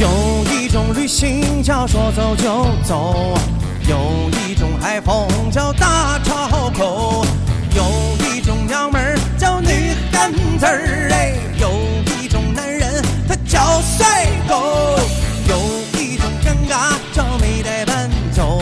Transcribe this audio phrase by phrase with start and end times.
[0.00, 0.08] 有
[0.50, 3.38] 一种旅行叫说走就走，
[3.86, 7.26] 有一种海风叫大潮口，
[7.74, 7.84] 有
[8.24, 11.70] 一种娘们儿叫女汉子儿哎，有
[12.16, 14.98] 一种男人他叫帅狗，
[15.46, 18.58] 有一种尴尬叫没带伴奏，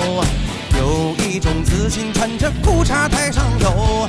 [0.77, 4.09] 有一种自信穿着裤衩台上走，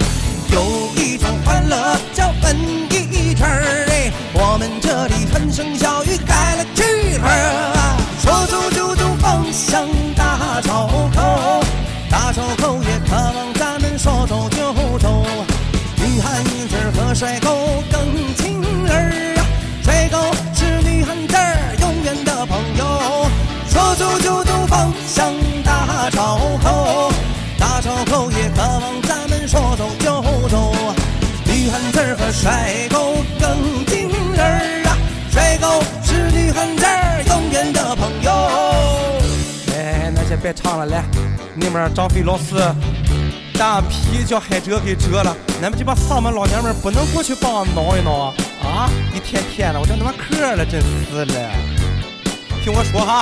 [0.52, 2.57] 有一种欢乐叫文
[2.90, 6.18] 艺圈儿哎，我们这里欢声笑语
[17.20, 17.50] 帅狗
[17.91, 19.44] 更亲儿啊，
[19.84, 20.18] 帅狗
[20.55, 21.36] 是女汉子
[21.82, 23.30] 永远的朋友，
[23.68, 27.12] 说走就走方向大钞口，
[27.58, 30.74] 大钞口也渴望咱们说走就走，
[31.43, 34.96] 女汉子儿和帅狗更亲儿啊，
[35.30, 38.32] 帅狗是女汉子儿永远的朋友。
[39.76, 41.04] 哎，那先别唱了，来，
[41.54, 42.55] 你们张飞老师，
[43.60, 48.34] 大皮叫海蜇给折了，俺们这帮丧门老娘们不能过去帮我挠一挠啊！
[48.63, 51.52] 啊，一天天的，我这他妈渴了，真是的。
[52.63, 53.21] 听我说哈，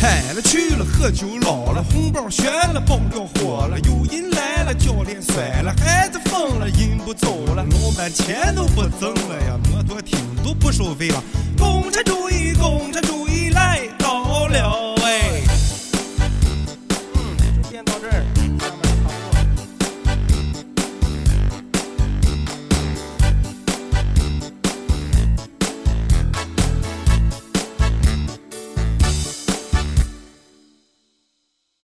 [0.00, 11.22] 嗨了去了，喝酒老了，红包悬了，爆掉火了，有人来了，教练甩了，孩子疯了，人不走了，老板钱都不挣了呀，摩托艇都不收费了，